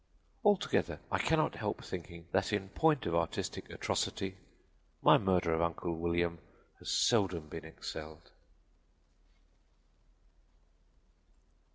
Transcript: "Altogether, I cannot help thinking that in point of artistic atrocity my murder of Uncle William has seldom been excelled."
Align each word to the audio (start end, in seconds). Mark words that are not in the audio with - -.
"Altogether, 0.43 0.99
I 1.11 1.19
cannot 1.19 1.53
help 1.53 1.83
thinking 1.83 2.25
that 2.31 2.51
in 2.51 2.69
point 2.69 3.05
of 3.05 3.13
artistic 3.13 3.69
atrocity 3.69 4.35
my 5.03 5.19
murder 5.19 5.53
of 5.53 5.61
Uncle 5.61 5.95
William 5.95 6.39
has 6.79 6.89
seldom 6.89 7.47
been 7.47 7.65
excelled." 7.65 8.31